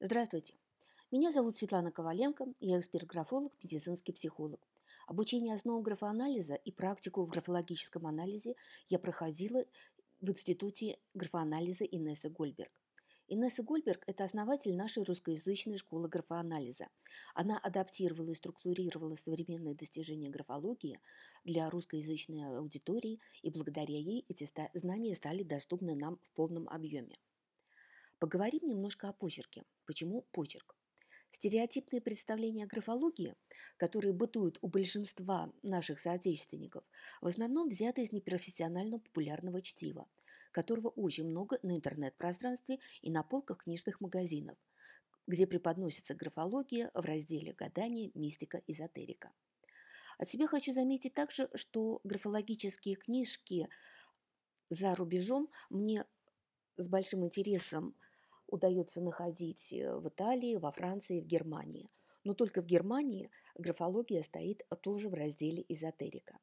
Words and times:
Здравствуйте. 0.00 0.54
Меня 1.12 1.30
зовут 1.30 1.56
Светлана 1.56 1.92
Коваленко, 1.92 2.46
я 2.58 2.80
эксперт-графолог, 2.80 3.52
медицинский 3.62 4.12
психолог. 4.12 4.60
Обучение 5.06 5.54
основам 5.54 5.84
графоанализа 5.84 6.56
и 6.56 6.72
практику 6.72 7.24
в 7.24 7.30
графологическом 7.30 8.04
анализе 8.06 8.56
я 8.88 8.98
проходила 8.98 9.64
в 10.20 10.28
Институте 10.28 10.98
графоанализа 11.14 11.84
Инессы 11.84 12.28
Гольберг. 12.28 12.72
Инесса 13.28 13.62
Гольберг– 13.62 14.02
это 14.08 14.24
основатель 14.24 14.74
нашей 14.74 15.04
русскоязычной 15.04 15.78
школы 15.78 16.08
графоанализа. 16.08 16.88
Она 17.32 17.56
адаптировала 17.56 18.30
и 18.30 18.34
структурировала 18.34 19.14
современные 19.14 19.76
достижения 19.76 20.28
графологии 20.28 21.00
для 21.44 21.70
русскоязычной 21.70 22.58
аудитории, 22.58 23.20
и 23.42 23.50
благодаря 23.50 23.96
ей 23.96 24.26
эти 24.28 24.46
знания 24.74 25.14
стали 25.14 25.44
доступны 25.44 25.94
нам 25.94 26.18
в 26.20 26.32
полном 26.32 26.68
объеме. 26.68 27.16
Поговорим 28.24 28.64
немножко 28.64 29.10
о 29.10 29.12
почерке. 29.12 29.64
Почему 29.84 30.22
почерк? 30.32 30.74
Стереотипные 31.30 32.00
представления 32.00 32.64
о 32.64 32.66
графологии, 32.66 33.34
которые 33.76 34.14
бытуют 34.14 34.56
у 34.62 34.68
большинства 34.68 35.52
наших 35.62 35.98
соотечественников, 35.98 36.84
в 37.20 37.26
основном 37.26 37.68
взяты 37.68 38.02
из 38.02 38.12
непрофессионального 38.12 39.00
популярного 39.00 39.60
чтива, 39.60 40.08
которого 40.52 40.88
очень 40.88 41.26
много 41.26 41.58
на 41.62 41.76
интернет-пространстве 41.76 42.78
и 43.02 43.10
на 43.10 43.22
полках 43.22 43.64
книжных 43.64 44.00
магазинов, 44.00 44.56
где 45.26 45.46
преподносится 45.46 46.14
графология 46.14 46.90
в 46.94 47.04
разделе 47.04 47.52
«Гадание, 47.52 48.10
мистика, 48.14 48.62
эзотерика». 48.66 49.34
От 50.16 50.30
себя 50.30 50.46
хочу 50.46 50.72
заметить 50.72 51.12
также, 51.12 51.50
что 51.54 52.00
графологические 52.04 52.94
книжки 52.94 53.68
за 54.70 54.94
рубежом 54.94 55.50
мне 55.68 56.06
с 56.76 56.88
большим 56.88 57.22
интересом 57.26 57.94
удается 58.54 59.00
находить 59.00 59.72
э, 59.72 59.98
в 59.98 60.08
Италии, 60.08 60.56
во 60.56 60.70
Франции, 60.70 61.20
в 61.20 61.26
Германии. 61.26 61.90
Но 62.22 62.34
только 62.34 62.62
в 62.62 62.66
Германии 62.66 63.30
графология 63.56 64.22
стоит 64.22 64.62
тоже 64.80 65.08
в 65.08 65.14
разделе 65.14 65.64
эзотерика. 65.68 66.38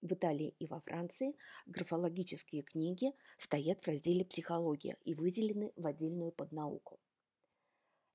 В 0.00 0.12
Италии 0.12 0.54
и 0.58 0.66
во 0.66 0.80
Франции 0.80 1.36
графологические 1.66 2.62
книги 2.62 3.12
стоят 3.36 3.82
в 3.82 3.86
разделе 3.86 4.24
психология 4.24 4.96
и 5.04 5.14
выделены 5.14 5.72
в 5.76 5.86
отдельную 5.86 6.32
поднауку. 6.32 6.98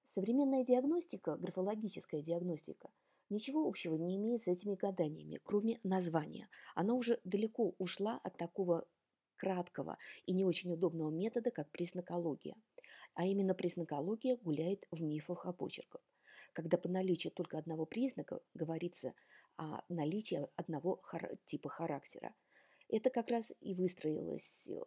Современная 0.03 0.65
диагностика, 0.65 1.37
графологическая 1.37 2.21
диагностика, 2.23 2.89
ничего 3.29 3.67
общего 3.67 3.93
не 3.93 4.15
имеет 4.17 4.43
с 4.43 4.47
этими 4.47 4.73
гаданиями, 4.73 5.39
кроме 5.43 5.79
названия. 5.83 6.49
Она 6.73 6.95
уже 6.95 7.19
далеко 7.23 7.75
ушла 7.77 8.19
от 8.23 8.37
такого 8.37 8.87
краткого 9.35 9.97
и 10.25 10.33
не 10.33 10.43
очень 10.45 10.71
удобного 10.73 11.11
метода, 11.11 11.51
как 11.51 11.71
признакология. 11.71 12.55
А 13.19 13.25
именно 13.25 13.53
признакология 13.53 14.37
гуляет 14.37 14.87
в 14.91 15.03
мифах 15.03 15.45
о 15.45 15.51
почерках, 15.51 15.99
когда 16.53 16.77
по 16.77 16.87
наличию 16.87 17.33
только 17.33 17.57
одного 17.57 17.85
признака 17.85 18.39
говорится 18.53 19.13
о 19.57 19.83
наличии 19.89 20.47
одного 20.55 21.01
типа 21.43 21.67
характера. 21.67 22.33
Это 22.87 23.09
как 23.09 23.27
раз 23.27 23.51
и 23.59 23.73
выстроилось, 23.73 24.69
э, 24.69 24.79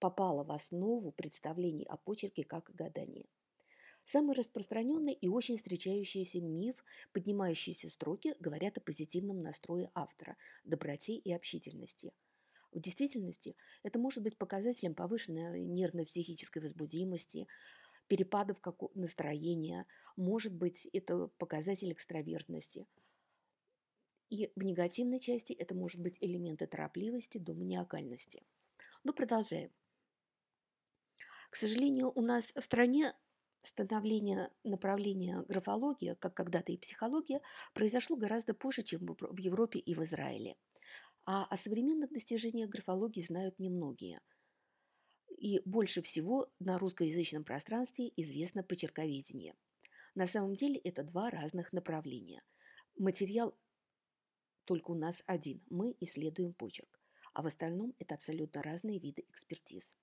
попало 0.00 0.44
в 0.44 0.52
основу 0.52 1.12
представлений 1.12 1.86
о 1.86 1.96
почерке 1.96 2.44
как 2.44 2.70
гадании. 2.74 3.30
Самый 4.04 4.36
распространенный 4.36 5.14
и 5.14 5.28
очень 5.28 5.56
встречающийся 5.56 6.42
миф, 6.42 6.84
поднимающиеся 7.14 7.88
строки, 7.88 8.34
говорят 8.38 8.76
о 8.76 8.82
позитивном 8.82 9.40
настрое 9.40 9.90
автора, 9.94 10.36
доброте 10.62 11.14
и 11.14 11.32
общительности– 11.32 12.12
в 12.72 12.80
действительности 12.80 13.56
это 13.82 13.98
может 13.98 14.22
быть 14.22 14.38
показателем 14.38 14.94
повышенной 14.94 15.64
нервно-психической 15.64 16.62
возбудимости, 16.62 17.46
перепадов 18.08 18.60
настроения, 18.94 19.86
может 20.16 20.54
быть 20.54 20.86
это 20.92 21.28
показатель 21.38 21.92
экстравертности. 21.92 22.86
И 24.28 24.50
в 24.56 24.64
негативной 24.64 25.20
части 25.20 25.52
это 25.52 25.74
может 25.74 26.00
быть 26.00 26.18
элементы 26.20 26.66
торопливости 26.66 27.38
до 27.38 27.54
маниакальности. 27.54 28.42
Но 29.04 29.12
продолжаем. 29.12 29.70
К 31.50 31.56
сожалению, 31.56 32.10
у 32.14 32.22
нас 32.22 32.52
в 32.54 32.62
стране 32.62 33.14
становление 33.58 34.50
направления 34.64 35.44
графология, 35.48 36.14
как 36.14 36.34
когда-то 36.34 36.72
и 36.72 36.78
психология, 36.78 37.40
произошло 37.74 38.16
гораздо 38.16 38.54
позже, 38.54 38.82
чем 38.82 39.06
в 39.06 39.38
Европе 39.38 39.78
и 39.78 39.94
в 39.94 40.02
Израиле. 40.02 40.56
А 41.24 41.44
о 41.44 41.56
современных 41.56 42.12
достижениях 42.12 42.68
графологии 42.68 43.20
знают 43.20 43.60
немногие. 43.60 44.20
И 45.38 45.60
больше 45.64 46.02
всего 46.02 46.52
на 46.58 46.78
русскоязычном 46.78 47.44
пространстве 47.44 48.12
известно 48.16 48.64
почерковедение. 48.64 49.54
На 50.16 50.26
самом 50.26 50.56
деле 50.56 50.76
это 50.78 51.04
два 51.04 51.30
разных 51.30 51.72
направления. 51.72 52.42
Материал 52.98 53.56
только 54.64 54.90
у 54.90 54.94
нас 54.96 55.22
один. 55.26 55.62
Мы 55.70 55.96
исследуем 56.00 56.54
почерк. 56.54 57.00
А 57.34 57.42
в 57.42 57.46
остальном 57.46 57.94
это 58.00 58.16
абсолютно 58.16 58.60
разные 58.62 58.98
виды 58.98 59.24
экспертиз. 59.28 59.94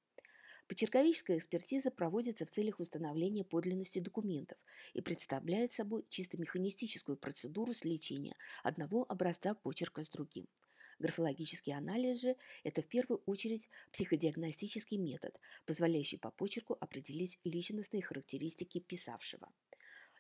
Почерковическая 0.70 1.38
экспертиза 1.38 1.92
проводится 1.92 2.46
в 2.46 2.52
целях 2.52 2.80
установления 2.80 3.44
подлинности 3.44 4.00
документов 4.00 4.58
и 4.94 5.02
представляет 5.02 5.74
собой 5.74 6.06
чисто 6.08 6.38
механистическую 6.38 7.18
процедуру 7.18 7.74
сличения 7.74 8.36
одного 8.64 9.06
образца 9.10 9.54
почерка 9.54 10.02
с 10.04 10.10
другим– 10.10 10.48
Графологический 11.00 11.74
анализ 11.74 12.20
же– 12.22 12.36
это 12.64 12.82
в 12.82 12.88
первую 12.88 13.24
очередь 13.26 13.70
психодиагностический 13.94 14.98
метод, 14.98 15.40
позволяющий 15.66 16.18
по 16.18 16.30
почерку 16.30 16.78
определить 16.80 17.40
личностные 17.46 18.04
характеристики 18.04 18.80
писавшего. 18.80 19.50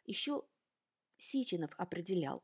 Еще 0.06 0.42
Сичинов 1.18 1.74
определял, 1.78 2.42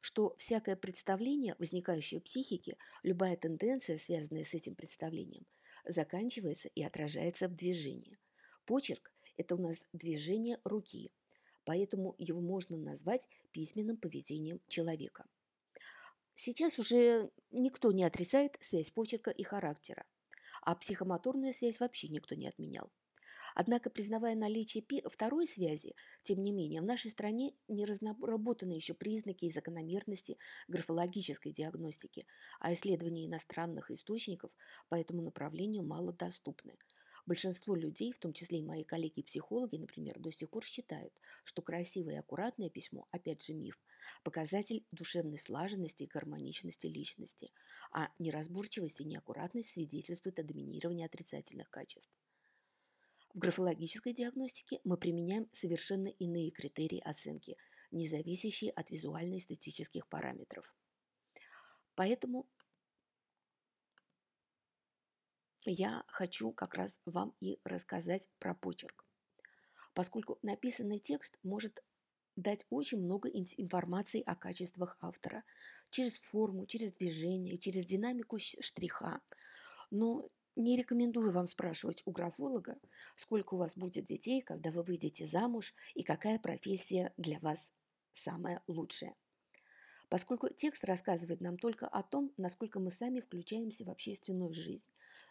что 0.00 0.36
всякое 0.36 0.76
представление, 0.76 1.56
возникающее 1.58 2.20
в 2.20 2.24
психике, 2.24 2.76
любая 3.02 3.36
тенденция, 3.36 3.98
связанная 3.98 4.44
с 4.44 4.54
этим 4.54 4.76
представлением, 4.76 5.44
заканчивается 5.84 6.68
и 6.68 6.84
отражается 6.84 7.48
в 7.48 7.56
движении. 7.56 8.16
Почерк– 8.64 9.12
это 9.36 9.56
у 9.56 9.58
нас 9.58 9.88
движение 9.92 10.60
руки, 10.62 11.10
поэтому 11.64 12.14
его 12.18 12.40
можно 12.40 12.76
назвать 12.76 13.26
письменным 13.50 13.96
поведением 13.96 14.60
человека. 14.68 15.26
Сейчас 16.44 16.80
уже 16.80 17.30
никто 17.52 17.92
не 17.92 18.02
отрицает 18.02 18.58
связь 18.60 18.90
почерка 18.90 19.30
и 19.30 19.44
характера, 19.44 20.04
а 20.62 20.74
психомоторную 20.74 21.54
связь 21.54 21.78
вообще 21.78 22.08
никто 22.08 22.34
не 22.34 22.48
отменял. 22.48 22.90
Однако, 23.54 23.90
признавая 23.90 24.34
наличие 24.34 24.84
второй 25.08 25.46
связи, 25.46 25.94
тем 26.24 26.42
не 26.42 26.50
менее, 26.50 26.80
в 26.80 26.84
нашей 26.84 27.12
стране 27.12 27.54
не 27.68 27.84
разработаны 27.84 28.72
еще 28.72 28.92
признаки 28.92 29.44
и 29.44 29.52
закономерности 29.52 30.36
графологической 30.66 31.52
диагностики, 31.52 32.26
а 32.58 32.72
исследования 32.72 33.26
иностранных 33.26 33.92
источников 33.92 34.50
по 34.88 34.96
этому 34.96 35.22
направлению 35.22 35.84
мало 35.84 36.12
доступны– 36.12 36.76
Большинство 37.24 37.76
людей, 37.76 38.10
в 38.12 38.18
том 38.18 38.32
числе 38.32 38.58
и 38.58 38.64
мои 38.64 38.82
коллеги-психологи, 38.82 39.76
например, 39.76 40.18
до 40.18 40.30
сих 40.32 40.50
пор 40.50 40.64
считают, 40.64 41.12
что 41.44 41.62
красивое 41.62 42.14
и 42.14 42.18
аккуратное 42.18 42.68
письмо, 42.68 43.06
опять 43.12 43.44
же 43.44 43.54
миф, 43.54 43.80
показатель 44.24 44.84
душевной 44.90 45.38
слаженности 45.38 46.02
и 46.02 46.08
гармоничности 46.08 46.88
личности, 46.88 47.52
а 47.92 48.08
неразборчивость 48.18 49.00
и 49.00 49.04
неаккуратность 49.04 49.72
свидетельствуют 49.72 50.40
о 50.40 50.42
доминировании 50.42 51.06
отрицательных 51.06 51.70
качеств. 51.70 52.12
В 53.34 53.38
графологической 53.38 54.12
диагностике 54.12 54.80
мы 54.84 54.96
применяем 54.96 55.48
совершенно 55.52 56.08
иные 56.08 56.50
критерии 56.50 56.98
оценки, 56.98 57.56
не 57.92 58.08
зависящие 58.08 58.72
от 58.72 58.90
визуально-эстетических 58.90 60.08
параметров. 60.08 60.74
Поэтому 61.94 62.48
я 65.70 66.04
хочу 66.08 66.52
как 66.52 66.74
раз 66.74 66.98
вам 67.06 67.34
и 67.40 67.60
рассказать 67.64 68.28
про 68.38 68.54
почерк. 68.54 69.04
Поскольку 69.94 70.38
написанный 70.42 70.98
текст 70.98 71.38
может 71.42 71.82
дать 72.36 72.66
очень 72.70 72.98
много 72.98 73.28
информации 73.28 74.22
о 74.24 74.34
качествах 74.34 74.96
автора 75.00 75.44
через 75.90 76.16
форму, 76.16 76.66
через 76.66 76.92
движение, 76.92 77.58
через 77.58 77.84
динамику 77.84 78.38
штриха. 78.38 79.20
Но 79.90 80.30
не 80.56 80.76
рекомендую 80.76 81.30
вам 81.32 81.46
спрашивать 81.46 82.02
у 82.06 82.12
графолога, 82.12 82.78
сколько 83.16 83.54
у 83.54 83.58
вас 83.58 83.76
будет 83.76 84.04
детей, 84.04 84.40
когда 84.40 84.70
вы 84.70 84.82
выйдете 84.82 85.26
замуж 85.26 85.74
и 85.94 86.02
какая 86.02 86.38
профессия 86.38 87.12
для 87.16 87.38
вас 87.40 87.72
самая 88.12 88.62
лучшая 88.66 89.14
поскольку 90.12 90.50
текст 90.50 90.84
рассказывает 90.84 91.40
нам 91.40 91.56
только 91.56 91.88
о 91.88 92.02
том, 92.02 92.34
насколько 92.36 92.78
мы 92.78 92.90
сами 92.90 93.20
включаемся 93.20 93.86
в 93.86 93.90
общественную 93.90 94.52
жизнь, 94.52 94.86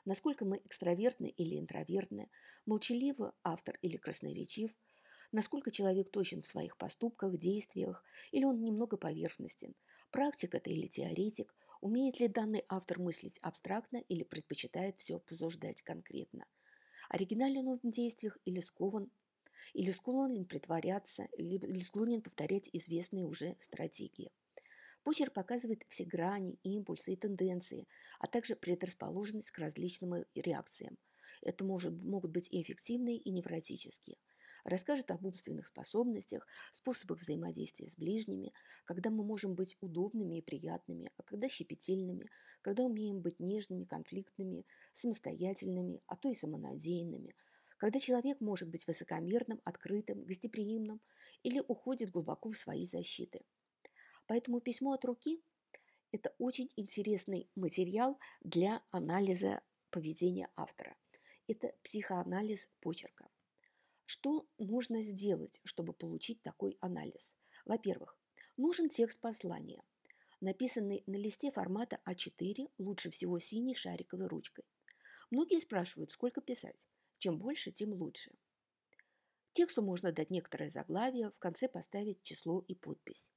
насколько 0.05 0.43
мы 0.43 0.57
экстравертны 0.57 1.27
или 1.27 1.59
интровертны, 1.59 2.31
молчаливы 2.65 3.31
автор 3.43 3.77
или 3.83 3.97
красноречив, 3.97 4.75
насколько 5.31 5.69
человек 5.69 6.09
точен 6.11 6.41
в 6.41 6.47
своих 6.47 6.77
поступках, 6.77 7.37
действиях, 7.37 8.03
или 8.31 8.43
он 8.43 8.63
немного 8.63 8.97
поверхностен, 8.97 9.75
практик 10.09 10.55
это 10.55 10.71
или 10.71 10.87
теоретик, 10.87 11.53
умеет 11.79 12.19
ли 12.19 12.27
данный 12.27 12.65
автор 12.67 12.97
мыслить 12.99 13.37
абстрактно 13.43 13.97
или 13.97 14.23
предпочитает 14.23 14.99
все 14.99 15.17
обсуждать 15.17 15.83
конкретно, 15.83 16.47
оригинален 17.09 17.67
он 17.67 17.79
в 17.83 17.91
действиях 17.91 18.37
или 18.45 18.59
скован 18.61 19.11
или 19.73 19.91
склонен 19.91 20.45
притворяться, 20.45 21.25
или 21.37 21.81
склонен 21.81 22.21
повторять 22.21 22.69
известные 22.73 23.25
уже 23.25 23.57
стратегии. 23.59 24.31
Почерк 25.03 25.33
показывает 25.33 25.85
все 25.89 26.05
грани, 26.05 26.59
импульсы 26.63 27.13
и 27.13 27.15
тенденции, 27.15 27.87
а 28.19 28.27
также 28.27 28.55
предрасположенность 28.55 29.51
к 29.51 29.59
различным 29.59 30.25
реакциям. 30.35 30.97
Это 31.41 31.63
может, 31.63 32.03
могут 32.03 32.31
быть 32.31 32.47
и 32.51 32.61
эффективные, 32.61 33.17
и 33.17 33.31
невротические– 33.31 34.17
расскажет 34.63 35.11
об 35.11 35.25
умственных 35.25 35.67
способностях, 35.67 36.47
способах 36.71 37.19
взаимодействия 37.19 37.89
с 37.89 37.95
ближними, 37.95 38.51
когда 38.85 39.09
мы 39.09 39.23
можем 39.23 39.55
быть 39.55 39.77
удобными 39.81 40.37
и 40.37 40.41
приятными, 40.41 41.11
а 41.17 41.23
когда 41.23 41.47
щепетильными, 41.47 42.29
когда 42.61 42.83
умеем 42.83 43.21
быть 43.21 43.39
нежными, 43.39 43.85
конфликтными, 43.85 44.65
самостоятельными, 44.93 46.01
а 46.07 46.15
то 46.15 46.29
и 46.29 46.33
самонадеянными, 46.33 47.35
когда 47.77 47.99
человек 47.99 48.39
может 48.41 48.69
быть 48.69 48.85
высокомерным, 48.85 49.59
открытым, 49.63 50.23
гостеприимным 50.25 51.01
или 51.41 51.63
уходит 51.67 52.11
глубоко 52.11 52.51
в 52.51 52.57
свои 52.57 52.85
защиты. 52.85 53.41
Поэтому 54.27 54.61
письмо 54.61 54.93
от 54.93 55.05
руки– 55.05 55.43
это 56.11 56.33
очень 56.37 56.69
интересный 56.75 57.49
материал 57.55 58.19
для 58.41 58.83
анализа 58.91 59.61
поведения 59.89 60.49
автора. 60.55 60.95
Это 61.47 61.73
психоанализ 61.83 62.69
почерка. 62.79 63.29
Что 64.05 64.47
нужно 64.57 65.01
сделать, 65.01 65.59
чтобы 65.63 65.93
получить 65.93 66.41
такой 66.41 66.77
анализ? 66.81 67.35
Во-первых, 67.65 68.17
нужен 68.57 68.89
текст 68.89 69.19
послания, 69.19 69.83
написанный 70.41 71.03
на 71.07 71.15
листе 71.15 71.51
формата 71.51 71.99
А4, 72.05 72.69
лучше 72.77 73.09
всего 73.09 73.39
синей 73.39 73.75
шариковой 73.75 74.27
ручкой. 74.27 74.65
Многие 75.29 75.61
спрашивают, 75.61 76.11
сколько 76.11 76.41
писать. 76.41 76.89
Чем 77.19 77.37
больше, 77.37 77.71
тем 77.71 77.93
лучше. 77.93 78.31
Тексту 79.53 79.81
можно 79.81 80.11
дать 80.11 80.29
некоторое 80.29 80.69
заглавие, 80.69 81.31
в 81.31 81.39
конце 81.39 81.67
поставить 81.67 82.23
число 82.23 82.63
и 82.67 82.75
подпись. 82.75 83.29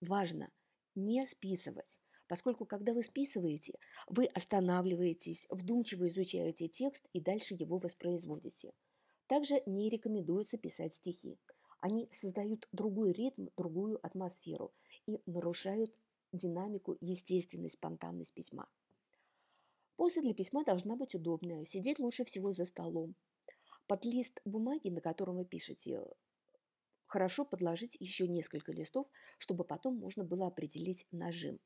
Важно 0.00 0.50
не 0.94 1.26
списывать, 1.26 1.98
поскольку 2.26 2.66
когда 2.66 2.94
вы 2.94 3.02
списываете, 3.02 3.78
вы 4.08 4.26
останавливаетесь, 4.26 5.46
вдумчиво 5.50 6.08
изучаете 6.08 6.68
текст 6.68 7.06
и 7.12 7.20
дальше 7.20 7.54
его 7.54 7.78
воспроизводите– 7.78 8.72
также 9.30 9.62
не 9.64 9.88
рекомендуется 9.88 10.58
писать 10.58 10.92
стихи. 10.92 11.38
Они 11.78 12.08
создают 12.10 12.66
другой 12.72 13.12
ритм, 13.12 13.46
другую 13.56 14.04
атмосферу 14.04 14.74
и 15.06 15.20
нарушают 15.24 15.94
динамику, 16.32 16.96
естественность, 17.00 17.74
спонтанность 17.74 18.34
письма. 18.34 18.68
Поза 19.94 20.20
для 20.20 20.34
письма 20.34 20.64
должна 20.64 20.96
быть 20.96 21.14
удобная. 21.14 21.62
Сидеть 21.64 22.00
лучше 22.00 22.24
всего 22.24 22.50
за 22.50 22.64
столом. 22.64 23.14
Под 23.86 24.04
лист 24.04 24.40
бумаги, 24.44 24.88
на 24.88 25.00
котором 25.00 25.36
вы 25.36 25.44
пишете, 25.44 26.02
хорошо 27.10 27.44
подложить 27.44 27.96
еще 27.98 28.28
несколько 28.28 28.72
листов, 28.72 29.10
чтобы 29.36 29.64
потом 29.64 29.96
можно 29.96 30.24
было 30.24 30.46
определить 30.46 31.06
нажим. 31.10 31.58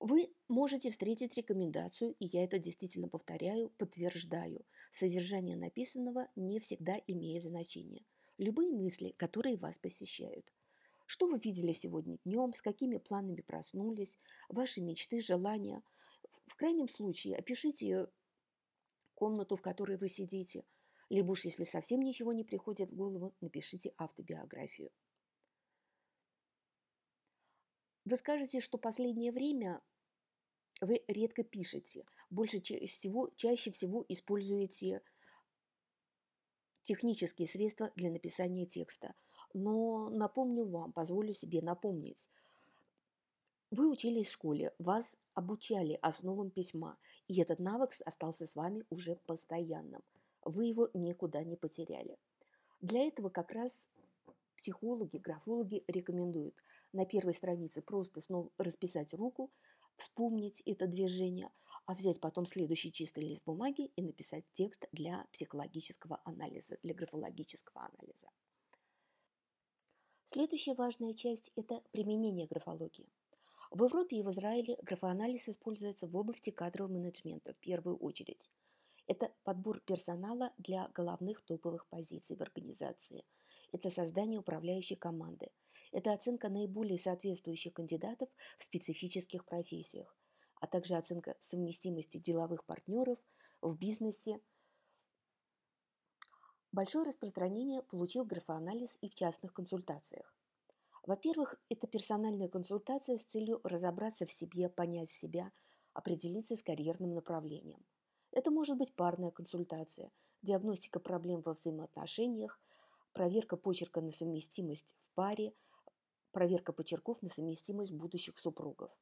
Вы 0.00 0.34
можете 0.48 0.90
встретить 0.90 1.36
рекомендацию, 1.36 2.16
и 2.18 2.26
я 2.26 2.44
это 2.44 2.58
действительно 2.58 3.08
повторяю, 3.08 3.70
подтверждаю. 3.78 4.66
Содержание 4.90 5.56
написанного 5.56 6.28
не 6.34 6.58
всегда 6.60 6.98
имеет 7.06 7.44
значение. 7.44 8.04
Любые 8.38 8.72
мысли, 8.72 9.14
которые 9.16 9.56
вас 9.56 9.78
посещают. 9.78 10.52
Что 11.06 11.28
вы 11.28 11.38
видели 11.38 11.72
сегодня 11.72 12.18
днем, 12.24 12.52
с 12.52 12.62
какими 12.62 12.96
планами 12.96 13.42
проснулись, 13.42 14.18
ваши 14.48 14.80
мечты, 14.80 15.20
желания. 15.20 15.82
В 16.46 16.56
крайнем 16.56 16.88
случае 16.88 17.36
опишите 17.36 18.08
комнату, 19.14 19.54
в 19.54 19.62
которой 19.62 19.98
вы 19.98 20.08
сидите, 20.08 20.64
либо 21.08 21.32
уж 21.32 21.44
если 21.44 21.64
совсем 21.64 22.00
ничего 22.00 22.32
не 22.32 22.44
приходит 22.44 22.90
в 22.90 22.96
голову, 22.96 23.34
напишите 23.40 23.92
автобиографию. 23.96 24.90
Вы 28.04 28.16
скажете, 28.16 28.60
что 28.60 28.78
последнее 28.78 29.32
время 29.32 29.82
вы 30.80 31.02
редко 31.08 31.42
пишете, 31.42 32.04
больше 32.30 32.60
всего, 32.60 33.30
чаще 33.34 33.70
всего 33.70 34.04
используете 34.08 35.02
технические 36.82 37.48
средства 37.48 37.90
для 37.96 38.10
написания 38.10 38.64
текста. 38.64 39.14
Но 39.54 40.08
напомню 40.10 40.64
вам, 40.64 40.92
позволю 40.92 41.32
себе 41.32 41.60
напомнить. 41.62 42.30
Вы 43.72 43.90
учились 43.90 44.28
в 44.28 44.32
школе, 44.32 44.72
вас 44.78 45.16
обучали 45.34 45.98
основам 46.00 46.50
письма, 46.50 46.98
и 47.26 47.40
этот 47.40 47.58
навык 47.58 47.90
остался 48.04 48.46
с 48.46 48.54
вами 48.54 48.84
уже 48.90 49.16
постоянным. 49.26 50.02
Вы 50.46 50.66
его 50.66 50.88
никуда 50.94 51.42
не 51.42 51.56
потеряли. 51.56 52.16
Для 52.80 53.02
этого 53.02 53.30
как 53.30 53.50
раз 53.50 53.88
психологи, 54.56 55.16
графологи 55.16 55.82
рекомендуют 55.88 56.54
на 56.92 57.04
первой 57.04 57.34
странице 57.34 57.82
просто 57.82 58.20
снова 58.20 58.50
расписать 58.56 59.12
руку, 59.12 59.50
вспомнить 59.96 60.62
это 60.64 60.86
движение, 60.86 61.50
а 61.84 61.94
взять 61.94 62.20
потом 62.20 62.46
следующий 62.46 62.92
чистый 62.92 63.24
лист 63.24 63.44
бумаги 63.44 63.90
и 63.96 64.02
написать 64.02 64.44
текст 64.52 64.86
для 64.92 65.26
психологического 65.32 66.20
анализа, 66.24 66.78
для 66.84 66.94
графологического 66.94 67.84
анализа. 67.84 68.28
Следующая 70.26 70.74
важная 70.74 71.12
часть– 71.14 71.50
это 71.56 71.82
применение 71.90 72.46
графологии. 72.46 73.12
В 73.72 73.82
Европе 73.82 74.18
и 74.18 74.22
в 74.22 74.30
Израиле 74.30 74.78
графоанализ 74.82 75.48
используется 75.48 76.06
в 76.06 76.16
области 76.16 76.50
кадрового 76.50 76.92
менеджмента 76.92 77.52
в 77.52 77.58
первую 77.58 77.96
очередь. 77.96 78.48
Это 79.06 79.32
подбор 79.44 79.80
персонала 79.80 80.52
для 80.58 80.88
головных 80.88 81.40
топовых 81.42 81.86
позиций 81.86 82.36
в 82.36 82.40
организации. 82.40 83.24
Это 83.72 83.88
создание 83.88 84.40
управляющей 84.40 84.96
команды. 84.96 85.52
Это 85.92 86.12
оценка 86.12 86.48
наиболее 86.48 86.98
соответствующих 86.98 87.72
кандидатов 87.72 88.28
в 88.58 88.64
специфических 88.64 89.44
профессиях, 89.44 90.16
а 90.60 90.66
также 90.66 90.96
оценка 90.96 91.36
совместимости 91.38 92.18
деловых 92.18 92.64
партнеров 92.64 93.18
в 93.62 93.78
бизнесе. 93.78 94.40
Большое 96.72 97.06
распространение 97.06 97.82
получил 97.82 98.24
графоанализ 98.24 98.98
и 99.00 99.08
в 99.08 99.14
частных 99.14 99.54
консультациях. 99.54 100.34
Во-первых, 101.04 101.54
это 101.68 101.86
персональная 101.86 102.48
консультация 102.48 103.16
с 103.16 103.24
целью 103.24 103.60
разобраться 103.62 104.26
в 104.26 104.32
себе, 104.32 104.68
понять 104.68 105.10
себя, 105.10 105.52
определиться 105.92 106.56
с 106.56 106.62
карьерным 106.64 107.14
направлением– 107.14 107.86
это 108.36 108.50
может 108.50 108.76
быть 108.76 108.94
парная 108.94 109.30
консультация, 109.30 110.12
диагностика 110.42 111.00
проблем 111.00 111.40
во 111.40 111.54
взаимоотношениях, 111.54 112.60
проверка 113.14 113.56
почерка 113.56 114.02
на 114.02 114.10
совместимость 114.10 114.94
в 114.98 115.10
паре, 115.12 115.54
проверка 116.32 116.74
почерков 116.74 117.22
на 117.22 117.30
совместимость 117.30 117.92
будущих 117.92 118.36
супругов. 118.36 118.94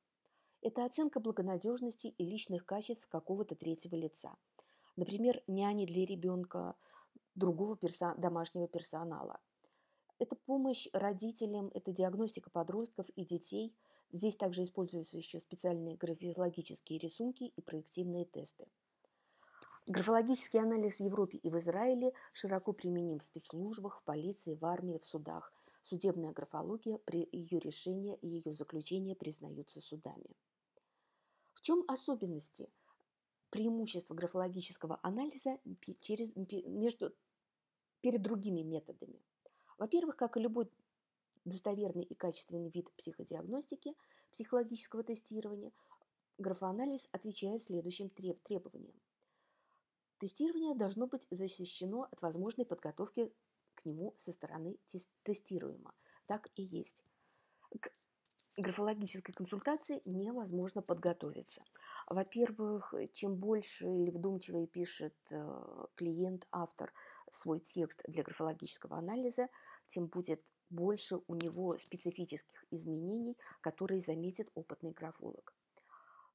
Это 0.62 0.84
оценка 0.84 1.18
благонадежности 1.18 2.14
и 2.16 2.24
личных 2.24 2.64
качеств 2.64 3.08
какого-то 3.08 3.56
третьего 3.56 3.96
лица. 3.96 4.36
Например, 4.94 5.42
няни 5.48 5.84
для 5.84 6.06
ребенка, 6.06 6.76
другого 7.34 7.74
перса- 7.74 8.16
домашнего 8.16 8.68
персонала. 8.68 9.40
Это 10.20 10.36
помощь 10.36 10.86
родителям, 10.92 11.72
это 11.74 11.90
диагностика 11.90 12.50
подростков 12.50 13.08
и 13.16 13.24
детей. 13.24 13.74
Здесь 14.12 14.36
также 14.36 14.62
используются 14.62 15.16
еще 15.16 15.40
специальные 15.40 15.96
графологические 15.96 17.00
рисунки 17.00 17.52
и 17.56 17.60
проективные 17.60 18.26
тесты. 18.26 18.68
Графологический 19.86 20.60
анализ 20.60 20.96
в 20.96 21.00
Европе 21.00 21.36
и 21.36 21.50
в 21.50 21.58
Израиле 21.58 22.14
широко 22.32 22.72
применим 22.72 23.18
в 23.18 23.22
спецслужбах, 23.22 24.00
в 24.00 24.04
полиции, 24.04 24.54
в 24.54 24.64
армии, 24.64 24.96
в 24.96 25.04
судах. 25.04 25.52
Судебная 25.82 26.32
графология, 26.32 26.96
при 27.04 27.28
ее 27.30 27.58
решении 27.58 28.16
и 28.22 28.28
ее 28.28 28.50
заключение 28.50 29.14
признаются 29.14 29.82
судами. 29.82 30.38
В 31.52 31.60
чем 31.60 31.84
особенности 31.86 32.70
преимущества 33.50 34.14
графологического 34.14 34.98
анализа 35.02 35.58
через, 36.00 36.34
между, 36.34 37.14
перед 38.00 38.22
другими 38.22 38.62
методами? 38.62 39.20
Во-первых, 39.76 40.16
как 40.16 40.38
и 40.38 40.40
любой 40.40 40.70
достоверный 41.44 42.04
и 42.04 42.14
качественный 42.14 42.70
вид 42.70 42.90
психодиагностики, 42.96 43.94
психологического 44.30 45.04
тестирования, 45.04 45.72
графоанализ 46.38 47.06
отвечает 47.12 47.62
следующим 47.62 48.08
требованиям– 48.08 48.98
Тестирование 50.24 50.74
должно 50.74 51.06
быть 51.06 51.26
защищено 51.30 52.08
от 52.10 52.22
возможной 52.22 52.64
подготовки 52.64 53.34
к 53.74 53.84
нему 53.84 54.14
со 54.16 54.32
стороны 54.32 54.78
тестируемого. 55.22 55.94
Так 56.26 56.48
и 56.56 56.62
есть. 56.62 57.02
К 57.78 57.92
графологической 58.56 59.34
консультации 59.34 60.00
невозможно 60.06 60.80
подготовиться. 60.80 61.60
Во-первых, 62.08 62.94
чем 63.12 63.36
больше 63.36 63.84
или 63.84 64.10
вдумчивее 64.10 64.66
пишет 64.66 65.14
э, 65.30 65.86
клиент, 65.94 66.46
автор 66.50 66.94
свой 67.30 67.60
текст 67.60 68.02
для 68.08 68.22
графологического 68.22 68.96
анализа, 68.96 69.50
тем 69.88 70.06
будет 70.06 70.42
больше 70.70 71.20
у 71.26 71.34
него 71.34 71.76
специфических 71.76 72.64
изменений, 72.70 73.36
которые 73.60 74.00
заметит 74.00 74.50
опытный 74.54 74.92
графолог. 74.92 75.52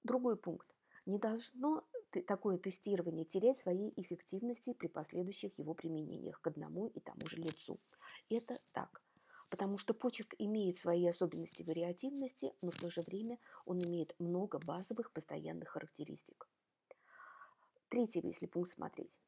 Другой 0.03 0.37
пункт. 0.37 0.67
Не 1.07 1.17
должно 1.17 1.87
такое 2.11 2.57
тестирование 2.57 3.25
терять 3.25 3.57
своей 3.57 3.91
эффективности 3.95 4.73
при 4.73 4.87
последующих 4.87 5.57
его 5.57 5.73
применениях 5.73 6.41
к 6.41 6.47
одному 6.47 6.87
и 6.87 6.99
тому 6.99 7.25
же 7.27 7.37
лицу. 7.37 7.77
Это 8.29 8.57
так. 8.73 9.01
Потому 9.49 9.77
что 9.77 9.93
почерк 9.93 10.35
имеет 10.37 10.77
свои 10.77 11.07
особенности 11.07 11.63
вариативности, 11.63 12.53
но 12.61 12.69
в 12.69 12.75
то 12.75 12.89
же 12.89 13.01
время 13.01 13.37
он 13.65 13.81
имеет 13.83 14.15
много 14.19 14.59
базовых 14.59 15.11
постоянных 15.11 15.69
характеристик. 15.69 16.47
Третий, 17.89 18.21
если 18.23 18.45
пункт 18.45 18.71
смотреть. 18.71 19.19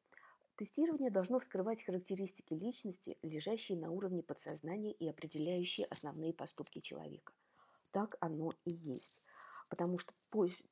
Тестирование 0.56 1.10
должно 1.10 1.40
вскрывать 1.40 1.82
характеристики 1.82 2.54
личности, 2.54 3.18
лежащие 3.22 3.78
на 3.78 3.90
уровне 3.90 4.22
подсознания 4.22 4.92
и 4.92 5.08
определяющие 5.08 5.86
основные 5.86 6.32
поступки 6.32 6.80
человека. 6.80 7.32
Так 7.92 8.16
оно 8.20 8.50
и 8.64 8.70
есть. 8.70 9.22
Потому 9.72 9.96
что 9.96 10.12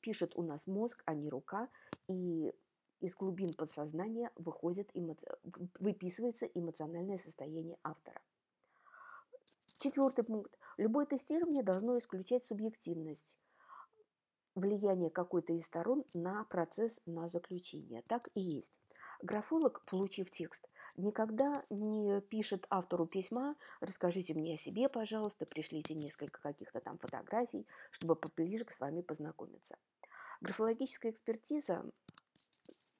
пишет 0.02 0.32
у 0.34 0.42
нас 0.42 0.66
мозг, 0.66 1.02
а 1.06 1.14
не 1.14 1.30
рука, 1.30 1.70
и 2.06 2.52
из 3.00 3.16
глубин 3.16 3.54
подсознания 3.54 4.30
выходит, 4.36 4.90
выписывается 5.78 6.44
эмоциональное 6.44 7.16
состояние 7.16 7.78
автора. 7.82 8.20
Четвертый 9.78 10.22
пункт. 10.22 10.58
Любое 10.76 11.06
тестирование 11.06 11.62
должно 11.62 11.96
исключать 11.96 12.44
субъективность, 12.44 13.38
влияние 14.54 15.10
какой-то 15.10 15.52
из 15.52 15.66
сторон 15.66 16.04
на 16.14 16.44
процесс, 16.44 17.00
на 17.06 17.28
заключение. 17.28 18.02
Так 18.08 18.28
и 18.34 18.40
есть. 18.40 18.80
Графолог, 19.22 19.82
получив 19.86 20.30
текст, 20.30 20.66
никогда 20.96 21.62
не 21.70 22.20
пишет 22.22 22.66
автору 22.70 23.06
письма 23.06 23.54
«расскажите 23.80 24.34
мне 24.34 24.54
о 24.54 24.58
себе, 24.58 24.88
пожалуйста, 24.88 25.46
пришлите 25.46 25.94
несколько 25.94 26.40
каких-то 26.40 26.80
там 26.80 26.98
фотографий, 26.98 27.66
чтобы 27.90 28.16
поближе 28.16 28.64
с 28.68 28.80
вами 28.80 29.02
познакомиться». 29.02 29.76
Графологическая 30.40 31.12
экспертиза 31.12 31.84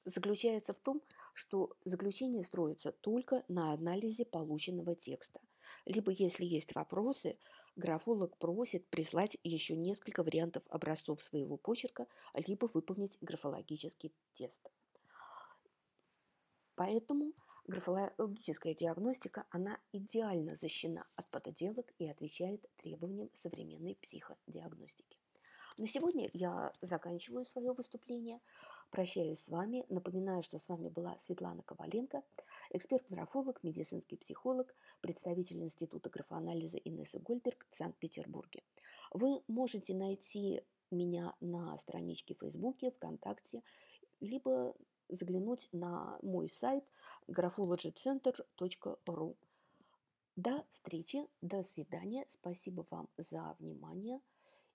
заключается 0.04 0.72
в 0.72 0.78
том, 0.78 1.02
что 1.32 1.74
заключение 1.84 2.44
строится 2.44 2.92
только 2.92 3.44
на 3.48 3.72
анализе 3.72 4.24
полученного 4.24 4.94
текста. 4.94 5.40
Либо, 5.86 6.10
если 6.10 6.44
есть 6.44 6.74
вопросы, 6.74 7.38
графолог 7.80 8.36
просит 8.36 8.86
прислать 8.88 9.36
еще 9.42 9.74
несколько 9.74 10.22
вариантов 10.22 10.62
образцов 10.68 11.20
своего 11.20 11.56
почерка, 11.56 12.06
либо 12.34 12.70
выполнить 12.72 13.18
графологический 13.20 14.12
тест. 14.34 14.60
Поэтому 16.76 17.32
графологическая 17.66 18.74
диагностика, 18.74 19.44
она 19.50 19.78
идеально 19.92 20.56
защищена 20.56 21.04
от 21.16 21.28
пододелок 21.30 21.92
и 21.98 22.08
отвечает 22.08 22.64
требованиям 22.76 23.30
современной 23.34 23.96
психодиагностики. 23.96 25.19
На 25.80 25.86
сегодня 25.86 26.28
я 26.34 26.70
заканчиваю 26.82 27.46
свое 27.46 27.72
выступление. 27.72 28.42
Прощаюсь 28.90 29.40
с 29.40 29.48
вами. 29.48 29.86
Напоминаю, 29.88 30.42
что 30.42 30.58
с 30.58 30.68
вами 30.68 30.90
была 30.90 31.18
Светлана 31.18 31.62
Коваленко, 31.62 32.22
эксперт-графолог, 32.68 33.62
медицинский 33.62 34.18
психолог, 34.18 34.74
представитель 35.00 35.62
Института 35.62 36.10
графоанализа 36.10 36.76
Инессы 36.76 37.18
Гольберг 37.18 37.66
в 37.70 37.74
Санкт-Петербурге. 37.74 38.62
Вы 39.12 39.42
можете 39.48 39.94
найти 39.94 40.62
меня 40.90 41.34
на 41.40 41.78
страничке 41.78 42.34
в 42.34 42.40
Фейсбуке, 42.40 42.90
ВКонтакте, 42.90 43.62
либо 44.20 44.76
заглянуть 45.08 45.66
на 45.72 46.18
мой 46.20 46.50
сайт 46.50 46.84
graphologycenter.ru. 47.26 49.36
До 50.36 50.62
встречи, 50.68 51.26
до 51.40 51.62
свидания. 51.62 52.26
Спасибо 52.28 52.86
вам 52.90 53.08
за 53.16 53.56
внимание. 53.58 54.20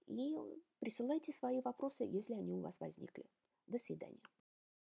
И 0.08 0.38
присылайте 0.80 1.32
свои 1.32 1.62
вопросы, 1.62 2.04
если 2.04 2.34
они 2.34 2.54
у 2.54 2.62
вас 2.62 2.80
возникли. 2.80 3.26
До 3.68 3.78
свидания. 3.78 4.22